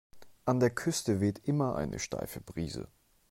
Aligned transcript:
An 0.45 0.59
der 0.59 0.71
Küste 0.71 1.21
weht 1.21 1.45
immer 1.47 1.75
eine 1.75 1.99
steife 1.99 2.41
Brise. 2.41 2.87